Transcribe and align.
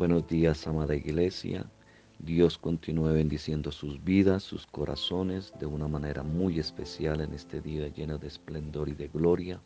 Buenos 0.00 0.26
días, 0.26 0.66
amada 0.66 0.94
Iglesia. 0.94 1.66
Dios 2.20 2.56
continúe 2.56 3.12
bendiciendo 3.12 3.70
sus 3.70 4.02
vidas, 4.02 4.42
sus 4.42 4.66
corazones 4.66 5.52
de 5.60 5.66
una 5.66 5.88
manera 5.88 6.22
muy 6.22 6.58
especial 6.58 7.20
en 7.20 7.34
este 7.34 7.60
día 7.60 7.86
lleno 7.88 8.16
de 8.16 8.28
esplendor 8.28 8.88
y 8.88 8.94
de 8.94 9.08
gloria, 9.08 9.60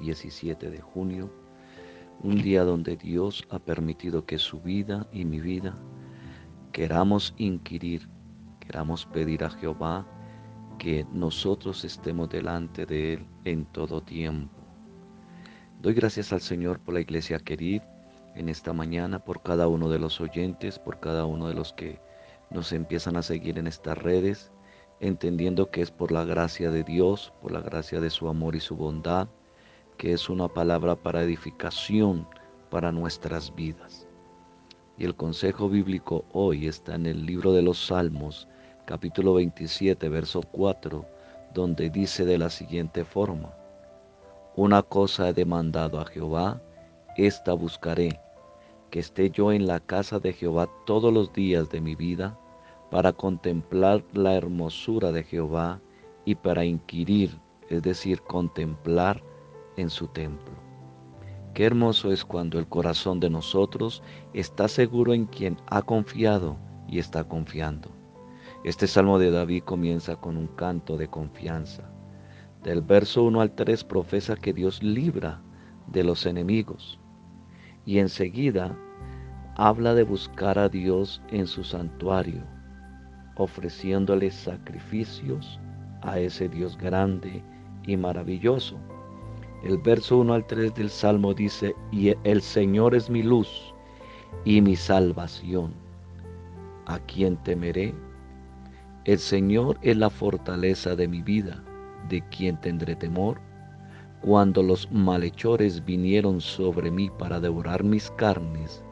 17 0.00 0.70
de 0.70 0.80
junio, 0.80 1.32
un 2.20 2.42
día 2.42 2.64
donde 2.64 2.96
Dios 2.96 3.46
ha 3.48 3.60
permitido 3.60 4.26
que 4.26 4.38
su 4.38 4.60
vida 4.60 5.06
y 5.12 5.24
mi 5.24 5.38
vida 5.38 5.78
queramos 6.72 7.32
inquirir, 7.38 8.08
queramos 8.58 9.06
pedir 9.06 9.44
a 9.44 9.50
Jehová 9.50 10.04
que 10.80 11.06
nosotros 11.12 11.84
estemos 11.84 12.28
delante 12.28 12.86
de 12.86 13.12
Él 13.12 13.26
en 13.44 13.64
todo 13.66 14.02
tiempo. 14.02 14.52
Doy 15.80 15.94
gracias 15.94 16.32
al 16.32 16.40
Señor 16.40 16.80
por 16.80 16.94
la 16.94 17.00
iglesia 17.02 17.38
querida 17.38 17.95
en 18.36 18.48
esta 18.50 18.72
mañana, 18.72 19.18
por 19.18 19.42
cada 19.42 19.66
uno 19.66 19.88
de 19.88 19.98
los 19.98 20.20
oyentes, 20.20 20.78
por 20.78 21.00
cada 21.00 21.24
uno 21.24 21.48
de 21.48 21.54
los 21.54 21.72
que 21.72 21.98
nos 22.50 22.72
empiezan 22.72 23.16
a 23.16 23.22
seguir 23.22 23.58
en 23.58 23.66
estas 23.66 23.96
redes, 23.98 24.52
entendiendo 25.00 25.70
que 25.70 25.82
es 25.82 25.90
por 25.90 26.12
la 26.12 26.24
gracia 26.24 26.70
de 26.70 26.84
Dios, 26.84 27.32
por 27.40 27.50
la 27.50 27.60
gracia 27.60 28.00
de 28.00 28.10
su 28.10 28.28
amor 28.28 28.54
y 28.54 28.60
su 28.60 28.76
bondad, 28.76 29.28
que 29.96 30.12
es 30.12 30.28
una 30.28 30.48
palabra 30.48 30.96
para 30.96 31.22
edificación 31.22 32.28
para 32.70 32.92
nuestras 32.92 33.54
vidas. 33.54 34.06
Y 34.98 35.04
el 35.04 35.14
consejo 35.14 35.68
bíblico 35.68 36.24
hoy 36.32 36.66
está 36.66 36.94
en 36.94 37.06
el 37.06 37.24
libro 37.24 37.52
de 37.52 37.62
los 37.62 37.86
Salmos, 37.86 38.48
capítulo 38.84 39.34
27, 39.34 40.08
verso 40.08 40.42
4, 40.52 41.04
donde 41.54 41.90
dice 41.90 42.24
de 42.24 42.38
la 42.38 42.50
siguiente 42.50 43.04
forma, 43.04 43.54
Una 44.56 44.82
cosa 44.82 45.30
he 45.30 45.32
demandado 45.32 46.00
a 46.00 46.06
Jehová, 46.06 46.60
esta 47.16 47.54
buscaré 47.54 48.20
esté 48.98 49.30
yo 49.30 49.52
en 49.52 49.66
la 49.66 49.80
casa 49.80 50.18
de 50.20 50.32
Jehová 50.32 50.68
todos 50.84 51.12
los 51.12 51.32
días 51.32 51.70
de 51.70 51.80
mi 51.80 51.94
vida, 51.94 52.38
para 52.90 53.12
contemplar 53.12 54.04
la 54.12 54.34
hermosura 54.34 55.12
de 55.12 55.24
Jehová 55.24 55.80
y 56.24 56.36
para 56.36 56.64
inquirir, 56.64 57.38
es 57.68 57.82
decir, 57.82 58.22
contemplar 58.22 59.22
en 59.76 59.90
su 59.90 60.06
templo. 60.08 60.54
Qué 61.52 61.64
hermoso 61.64 62.12
es 62.12 62.24
cuando 62.24 62.58
el 62.58 62.68
corazón 62.68 63.18
de 63.18 63.30
nosotros 63.30 64.02
está 64.34 64.68
seguro 64.68 65.14
en 65.14 65.26
quien 65.26 65.56
ha 65.66 65.82
confiado 65.82 66.56
y 66.88 66.98
está 66.98 67.24
confiando. 67.24 67.90
Este 68.62 68.86
salmo 68.86 69.18
de 69.18 69.30
David 69.30 69.62
comienza 69.64 70.16
con 70.16 70.36
un 70.36 70.48
canto 70.48 70.96
de 70.96 71.08
confianza. 71.08 71.90
Del 72.62 72.82
verso 72.82 73.24
1 73.24 73.40
al 73.40 73.54
3 73.54 73.84
profesa 73.84 74.36
que 74.36 74.52
Dios 74.52 74.82
libra 74.82 75.40
de 75.86 76.04
los 76.04 76.26
enemigos 76.26 76.98
y 77.84 78.00
enseguida 78.00 78.76
habla 79.58 79.94
de 79.94 80.02
buscar 80.02 80.58
a 80.58 80.68
Dios 80.68 81.22
en 81.30 81.46
su 81.46 81.64
santuario, 81.64 82.42
ofreciéndole 83.36 84.30
sacrificios 84.30 85.58
a 86.02 86.18
ese 86.18 86.48
Dios 86.48 86.76
grande 86.76 87.42
y 87.86 87.96
maravilloso. 87.96 88.76
El 89.64 89.78
verso 89.78 90.18
1 90.18 90.34
al 90.34 90.46
3 90.46 90.74
del 90.74 90.90
Salmo 90.90 91.32
dice, 91.32 91.74
y 91.90 92.14
el 92.24 92.42
Señor 92.42 92.94
es 92.94 93.08
mi 93.08 93.22
luz 93.22 93.74
y 94.44 94.60
mi 94.60 94.76
salvación. 94.76 95.72
¿A 96.84 96.98
quién 96.98 97.38
temeré? 97.38 97.94
El 99.06 99.18
Señor 99.18 99.78
es 99.80 99.96
la 99.96 100.10
fortaleza 100.10 100.94
de 100.94 101.08
mi 101.08 101.22
vida. 101.22 101.64
¿De 102.10 102.20
quién 102.28 102.60
tendré 102.60 102.94
temor? 102.94 103.40
Cuando 104.20 104.62
los 104.62 104.90
malhechores 104.92 105.84
vinieron 105.84 106.40
sobre 106.40 106.90
mí 106.90 107.10
para 107.18 107.40
devorar 107.40 107.82
mis 107.82 108.10
carnes, 108.12 108.84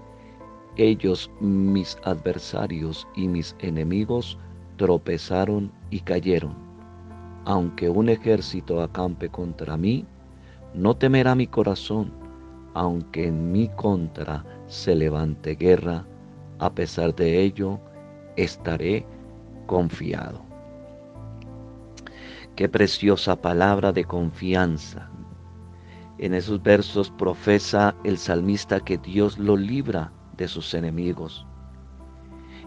ellos, 0.77 1.31
mis 1.41 1.97
adversarios 2.05 3.07
y 3.15 3.29
mis 3.29 3.55
enemigos, 3.61 4.39
tropezaron 4.77 5.71
y 5.91 6.01
cayeron. 6.01 6.55
Aunque 7.45 7.89
un 7.89 8.09
ejército 8.09 8.83
acampe 8.83 9.29
contra 9.29 9.77
mí, 9.77 10.05
no 10.75 10.97
temerá 10.97 11.35
mi 11.35 11.47
corazón, 11.47 12.13
aunque 12.75 13.29
en 13.29 13.53
mi 13.53 13.69
contra 13.69 14.45
se 14.67 14.95
levante 14.95 15.55
guerra, 15.55 16.05
a 16.59 16.75
pesar 16.75 17.15
de 17.15 17.43
ello, 17.43 17.79
estaré 18.37 19.07
confiado. 19.67 20.43
Qué 22.57 22.69
preciosa 22.69 23.41
palabra 23.41 23.93
de 23.93 24.05
confianza, 24.05 25.11
en 26.19 26.35
esos 26.35 26.63
versos 26.63 27.11
profesa 27.11 27.95
el 28.05 28.19
salmista 28.19 28.81
que 28.81 28.99
Dios 28.99 29.39
lo 29.39 29.57
libra 29.57 30.13
de 30.37 30.49
sus 30.49 30.75
enemigos. 30.75 31.47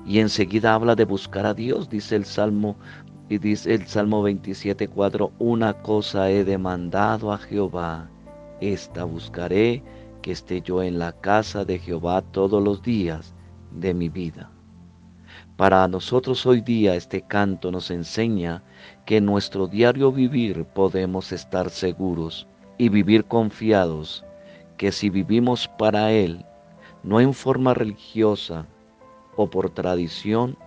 Y 0.05 0.19
enseguida 0.19 0.73
habla 0.73 0.95
de 0.95 1.05
buscar 1.05 1.45
a 1.45 1.53
Dios, 1.53 1.89
dice 1.89 2.15
el 2.15 2.25
Salmo 2.25 2.77
y 3.29 3.39
dice 3.39 3.73
el 3.73 3.87
Salmo 3.87 4.23
27:4, 4.23 5.31
una 5.39 5.73
cosa 5.81 6.29
he 6.29 6.43
demandado 6.45 7.33
a 7.33 7.37
Jehová, 7.37 8.09
esta 8.61 9.03
buscaré, 9.03 9.83
que 10.21 10.31
esté 10.31 10.61
yo 10.61 10.81
en 10.81 10.97
la 10.97 11.11
casa 11.11 11.65
de 11.65 11.79
Jehová 11.79 12.21
todos 12.21 12.63
los 12.63 12.81
días 12.81 13.33
de 13.71 13.93
mi 13.93 14.09
vida. 14.09 14.49
Para 15.57 15.87
nosotros 15.87 16.45
hoy 16.45 16.61
día 16.61 16.95
este 16.95 17.21
canto 17.21 17.71
nos 17.71 17.91
enseña 17.91 18.63
que 19.05 19.17
en 19.17 19.25
nuestro 19.25 19.67
diario 19.67 20.11
vivir 20.11 20.65
podemos 20.65 21.31
estar 21.31 21.69
seguros 21.69 22.47
y 22.77 22.89
vivir 22.89 23.25
confiados 23.25 24.23
que 24.77 24.91
si 24.91 25.09
vivimos 25.09 25.67
para 25.67 26.11
Él, 26.11 26.45
no 27.07 27.21
en 27.21 27.33
forma 27.33 27.73
religiosa 27.73 28.65
o 29.37 29.49
por 29.49 29.69
tradición, 29.69 30.57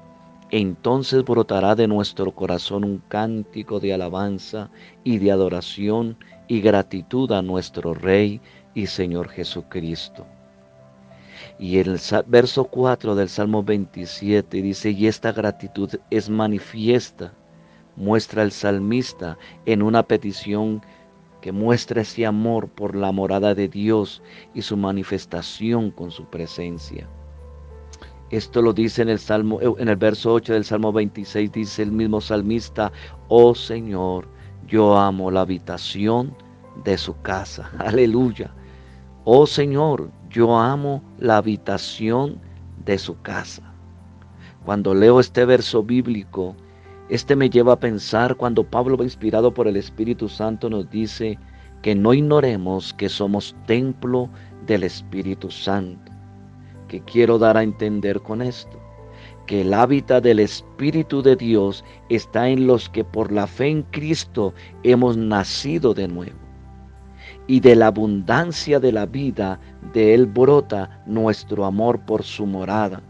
entonces 0.51 1.23
brotará 1.23 1.75
de 1.75 1.87
nuestro 1.87 2.35
corazón 2.35 2.83
un 2.83 3.03
cántico 3.09 3.79
de 3.79 3.93
alabanza 3.93 4.71
y 5.05 5.19
de 5.19 5.33
adoración 5.33 6.17
y 6.49 6.63
gratitud 6.63 7.31
a 7.33 7.43
nuestro 7.43 7.93
Rey 7.93 8.41
y 8.75 8.87
Señor 8.87 9.29
Jesucristo. 9.29 10.27
Y 11.59 11.77
el 11.77 12.01
verso 12.27 12.65
4 12.65 13.15
del 13.15 13.29
Salmo 13.29 13.63
27 13.63 14.63
dice, 14.63 14.93
y 14.93 15.09
esta 15.09 15.33
gratitud 15.33 15.91
es 16.09 16.31
manifiesta, 16.31 17.35
muestra 17.97 18.43
el 18.43 18.51
salmista 18.51 19.37
en 19.67 19.83
una 19.83 20.03
petición 20.05 20.81
que 21.41 21.53
muestra 21.53 22.03
ese 22.03 22.27
amor 22.27 22.69
por 22.69 22.95
la 22.95 23.13
morada 23.13 23.55
de 23.55 23.69
Dios 23.69 24.23
y 24.55 24.63
su 24.63 24.77
manifestación 24.77 25.91
con 25.91 26.11
su 26.11 26.25
presencia. 26.27 27.09
Esto 28.31 28.63
lo 28.63 28.73
dice 28.73 29.03
en 29.03 29.09
el 29.09 29.19
Salmo, 29.19 29.59
en 29.61 29.89
el 29.89 29.97
verso 29.97 30.33
8 30.33 30.53
del 30.53 30.65
Salmo 30.65 30.93
26, 30.93 31.51
dice 31.51 31.83
el 31.83 31.91
mismo 31.91 32.21
salmista, 32.21 32.93
oh 33.29 33.55
Señor, 33.55 34.29
yo 34.69 34.97
amo 34.97 35.31
la 35.31 35.41
habitación 35.41 36.35
de 36.85 36.97
su 36.97 37.21
casa. 37.23 37.71
Aleluya. 37.79 38.55
Oh 39.25 39.47
Señor, 39.47 40.11
yo 40.29 40.57
amo 40.57 41.03
la 41.19 41.39
habitación 41.39 42.41
de 42.85 42.99
su 42.99 43.21
casa. 43.21 43.75
Cuando 44.65 44.95
leo 44.95 45.19
este 45.19 45.45
verso 45.45 45.83
bíblico, 45.83 46.55
este 47.11 47.35
me 47.35 47.51
lleva 47.51 47.73
a 47.73 47.81
pensar 47.81 48.37
cuando 48.37 48.63
Pablo 48.63 49.03
inspirado 49.03 49.53
por 49.53 49.67
el 49.67 49.77
Espíritu 49.77 50.29
Santo 50.29 50.71
nos 50.71 50.89
dice 50.91 51.41
que 51.83 51.97
no 51.97 52.15
ignoremos 52.15 52.95
que 52.95 53.09
somos 53.09 53.57
templo 53.67 54.31
del 54.67 54.85
Espíritu 54.85 55.51
Santo. 55.51 56.13
¿Qué 56.87 57.01
quiero 57.01 57.37
dar 57.37 57.57
a 57.57 57.65
entender 57.65 58.21
con 58.21 58.41
esto? 58.41 58.79
Que 59.49 59.63
el 59.63 59.75
hábitat 59.75 60.23
del 60.23 60.39
Espíritu 60.39 61.21
de 61.21 61.35
Dios 61.35 61.85
está 62.11 62.49
en 62.49 62.69
los 62.69 62.89
que 62.89 63.03
por 63.03 63.33
la 63.33 63.49
fe 63.49 63.67
en 63.67 63.83
Cristo 63.83 64.55
hemos 64.85 65.17
nacido 65.17 65.95
de 65.95 66.07
nuevo. 66.07 66.39
Y 67.49 67.59
de 67.59 67.75
la 67.75 67.89
abundancia 67.89 68.79
de 68.79 68.93
la 68.93 69.07
vida 69.07 69.59
de 69.93 70.15
Él 70.15 70.27
brota 70.27 71.03
nuestro 71.07 71.65
amor 71.65 71.99
por 72.07 72.23
su 72.23 72.47
morada 72.47 73.03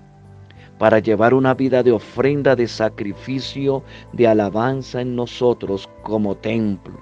para 0.81 0.99
llevar 0.99 1.35
una 1.35 1.53
vida 1.53 1.83
de 1.83 1.93
ofrenda, 1.93 2.57
de 2.57 2.67
sacrificio, 2.67 3.83
de 4.15 4.27
alabanza 4.27 5.03
en 5.03 5.15
nosotros 5.15 5.87
como 6.05 6.35
templo, 6.35 6.99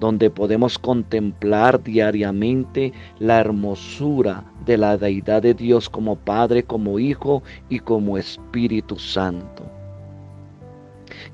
donde 0.00 0.28
podemos 0.30 0.80
contemplar 0.80 1.80
diariamente 1.80 2.92
la 3.20 3.38
hermosura 3.38 4.42
de 4.66 4.78
la 4.78 4.96
deidad 4.96 5.42
de 5.42 5.54
Dios 5.54 5.88
como 5.88 6.16
Padre, 6.16 6.64
como 6.64 6.98
Hijo 6.98 7.44
y 7.68 7.78
como 7.78 8.18
Espíritu 8.18 8.98
Santo. 8.98 9.62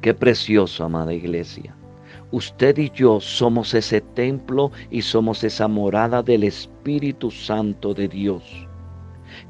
Qué 0.03 0.13
precioso, 0.13 0.85
amada 0.85 1.15
iglesia. 1.15 1.75
Usted 2.31 2.77
y 2.77 2.91
yo 2.91 3.23
somos 3.23 3.73
ese 3.73 4.03
templo 4.03 4.71
y 4.91 5.01
somos 5.01 5.43
esa 5.43 5.67
morada 5.67 6.23
del 6.23 6.45
Espíritu 6.45 7.31
Santo 7.31 7.95
de 7.95 8.09
Dios 8.09 8.64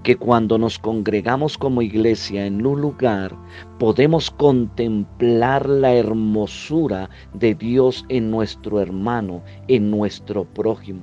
que 0.04 0.16
cuando 0.16 0.58
nos 0.58 0.78
congregamos 0.78 1.56
como 1.56 1.80
iglesia 1.80 2.44
en 2.44 2.64
un 2.64 2.82
lugar, 2.82 3.34
podemos 3.78 4.30
contemplar 4.30 5.66
la 5.66 5.94
hermosura 5.94 7.08
de 7.32 7.54
Dios 7.54 8.04
en 8.10 8.30
nuestro 8.30 8.80
hermano, 8.80 9.42
en 9.66 9.90
nuestro 9.90 10.44
prójimo. 10.44 11.00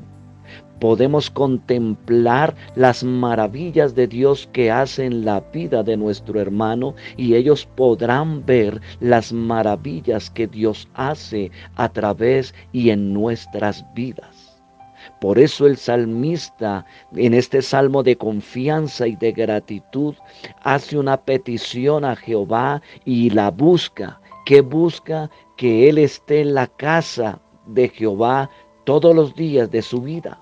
Podemos 0.80 1.30
contemplar 1.30 2.56
las 2.76 3.04
maravillas 3.04 3.96
de 3.96 4.08
Dios 4.08 4.48
que 4.54 4.72
hace 4.72 5.06
en 5.06 5.26
la 5.26 5.40
vida 5.52 5.84
de 5.84 5.98
nuestro 5.98 6.40
hermano 6.40 6.96
y 7.18 7.36
ellos 7.36 7.68
podrán 7.76 8.46
ver 8.46 8.82
las 9.00 9.34
maravillas 9.34 10.30
que 10.30 10.48
Dios 10.48 10.88
hace 10.94 11.52
a 11.76 11.90
través 11.90 12.54
y 12.72 12.92
en 12.92 13.14
nuestras 13.14 13.84
vidas. 13.96 14.41
Por 15.22 15.38
eso 15.38 15.68
el 15.68 15.78
salmista 15.78 16.84
en 17.16 17.36
este 17.36 17.62
salmo 17.62 18.02
de 18.02 18.18
confianza 18.18 19.08
y 19.08 19.16
de 19.16 19.32
gratitud 19.32 20.16
hace 20.64 20.98
una 20.98 21.16
petición 21.16 22.04
a 22.04 22.16
Jehová 22.16 22.82
y 23.06 23.30
la 23.30 23.52
busca. 23.52 24.20
que 24.48 24.62
busca? 24.62 25.30
Que 25.58 25.88
él 25.88 26.00
esté 26.00 26.42
en 26.42 26.56
la 26.56 26.66
casa 26.66 27.40
de 27.68 27.90
Jehová 27.90 28.50
todos 28.84 29.16
los 29.16 29.36
días 29.36 29.70
de 29.70 29.84
su 29.84 30.02
vida. 30.02 30.42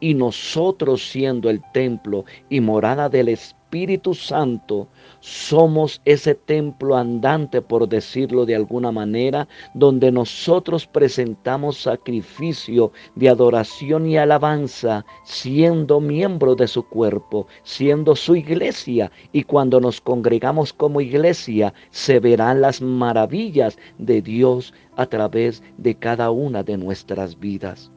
Y 0.00 0.14
nosotros 0.14 1.08
siendo 1.08 1.48
el 1.48 1.62
templo 1.72 2.24
y 2.48 2.60
morada 2.60 3.08
del 3.08 3.28
Espíritu, 3.28 3.57
Espíritu 3.68 4.14
Santo, 4.14 4.88
somos 5.20 6.00
ese 6.06 6.34
templo 6.34 6.96
andante, 6.96 7.60
por 7.60 7.86
decirlo 7.86 8.46
de 8.46 8.56
alguna 8.56 8.90
manera, 8.92 9.46
donde 9.74 10.10
nosotros 10.10 10.86
presentamos 10.86 11.76
sacrificio 11.82 12.92
de 13.14 13.28
adoración 13.28 14.06
y 14.06 14.16
alabanza, 14.16 15.04
siendo 15.22 16.00
miembro 16.00 16.54
de 16.54 16.66
su 16.66 16.82
cuerpo, 16.82 17.46
siendo 17.62 18.16
su 18.16 18.36
iglesia. 18.36 19.12
Y 19.32 19.42
cuando 19.42 19.80
nos 19.80 20.00
congregamos 20.00 20.72
como 20.72 21.02
iglesia, 21.02 21.74
se 21.90 22.20
verán 22.20 22.62
las 22.62 22.80
maravillas 22.80 23.76
de 23.98 24.22
Dios 24.22 24.72
a 24.96 25.04
través 25.04 25.62
de 25.76 25.94
cada 25.94 26.30
una 26.30 26.62
de 26.62 26.78
nuestras 26.78 27.38
vidas. 27.38 27.92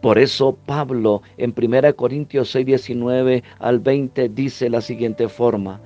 Por 0.00 0.18
eso 0.18 0.56
Pablo 0.66 1.22
en 1.36 1.54
1 1.56 1.96
Corintios 1.96 2.50
6, 2.50 2.66
19 2.66 3.42
al 3.58 3.80
20 3.80 4.28
dice 4.30 4.70
la 4.70 4.80
siguiente 4.80 5.28
forma, 5.28 5.80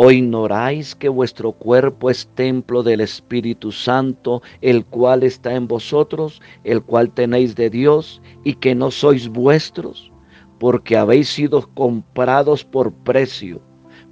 ¿O 0.00 0.12
ignoráis 0.12 0.94
que 0.94 1.08
vuestro 1.08 1.50
cuerpo 1.50 2.08
es 2.08 2.28
templo 2.36 2.84
del 2.84 3.00
Espíritu 3.00 3.72
Santo, 3.72 4.42
el 4.60 4.84
cual 4.84 5.24
está 5.24 5.56
en 5.56 5.66
vosotros, 5.66 6.40
el 6.62 6.84
cual 6.84 7.10
tenéis 7.10 7.56
de 7.56 7.68
Dios, 7.68 8.22
y 8.44 8.54
que 8.54 8.76
no 8.76 8.92
sois 8.92 9.26
vuestros? 9.26 10.12
Porque 10.60 10.96
habéis 10.96 11.28
sido 11.28 11.68
comprados 11.74 12.62
por 12.64 12.92
precio. 12.92 13.60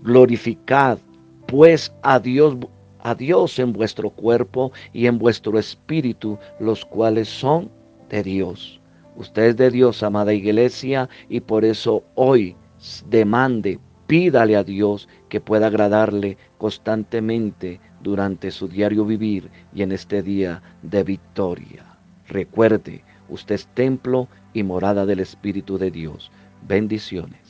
Glorificad, 0.02 0.98
pues, 1.46 1.94
a 2.02 2.18
Dios, 2.18 2.56
a 2.98 3.14
Dios 3.14 3.56
en 3.60 3.72
vuestro 3.72 4.10
cuerpo 4.10 4.72
y 4.92 5.06
en 5.06 5.18
vuestro 5.18 5.56
espíritu, 5.56 6.36
los 6.58 6.84
cuales 6.84 7.28
son 7.28 7.70
de 8.08 8.24
Dios. 8.24 8.80
Usted 9.16 9.44
es 9.44 9.56
de 9.56 9.70
Dios, 9.70 10.02
amada 10.02 10.34
iglesia, 10.34 11.08
y 11.28 11.40
por 11.40 11.64
eso 11.64 12.04
hoy 12.14 12.54
demande, 13.08 13.78
pídale 14.06 14.56
a 14.56 14.62
Dios 14.62 15.08
que 15.30 15.40
pueda 15.40 15.68
agradarle 15.68 16.36
constantemente 16.58 17.80
durante 18.02 18.50
su 18.50 18.68
diario 18.68 19.06
vivir 19.06 19.50
y 19.74 19.82
en 19.82 19.92
este 19.92 20.22
día 20.22 20.62
de 20.82 21.02
victoria. 21.02 21.96
Recuerde, 22.28 23.04
usted 23.28 23.54
es 23.54 23.66
templo 23.68 24.28
y 24.52 24.62
morada 24.62 25.06
del 25.06 25.20
Espíritu 25.20 25.78
de 25.78 25.90
Dios. 25.90 26.30
Bendiciones. 26.68 27.45